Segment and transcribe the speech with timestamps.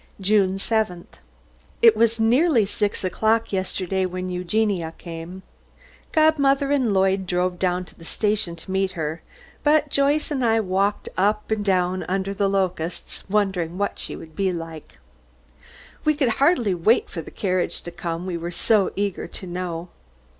[0.19, 1.21] JUNE 7th.
[1.83, 5.43] It was nearly six o'clock yesterday when Eugenia came.
[6.11, 9.21] Godmother and Lloyd drove down to the station to meet her,
[9.63, 14.35] but Joyce and I walked up and down under the locusts, wondering what she would
[14.35, 14.97] be like.
[16.03, 19.89] We could hardly wait for the carriage to come, we were so eager to know.